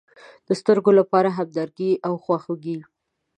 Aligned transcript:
د 0.47 0.49
سترگو 0.59 0.91
لپاره 0.99 1.29
همدردي 1.37 1.91
او 2.07 2.13
خواخوږي. 2.23 2.77